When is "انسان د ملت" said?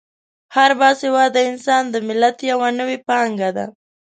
1.51-2.37